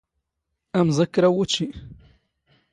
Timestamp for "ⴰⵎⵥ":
0.79-0.89